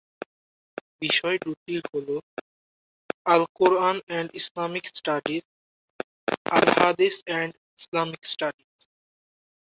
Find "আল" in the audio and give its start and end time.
3.25-3.41, 6.51-6.67